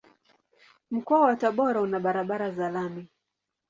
[0.91, 3.09] Mkoa wa Tabora una barabara za lami.